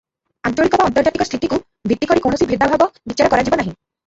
ଆଞ୍ଚଳିକ 0.49 0.79
ବା 0.81 0.87
ଆନ୍ତର୍ଜାତିକ 0.91 1.27
ସ୍ଥିତିକୁ 1.27 1.59
ଭିତ୍ତି 1.93 2.09
କରି 2.13 2.25
କୌଣସି 2.27 2.49
ଭେଦାଭେଦ 2.53 2.89
ବିଚାର 3.13 3.31
କରାଯିବ 3.37 3.63
ନାହିଁ। 3.63 3.73